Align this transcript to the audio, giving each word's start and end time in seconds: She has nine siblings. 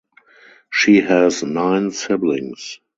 She 0.71 1.01
has 1.01 1.43
nine 1.43 1.91
siblings. 1.91 2.79